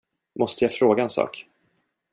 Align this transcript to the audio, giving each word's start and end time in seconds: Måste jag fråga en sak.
Måste 0.39 0.63
jag 0.65 0.71
fråga 0.73 1.03
en 1.03 1.09
sak. 1.09 1.45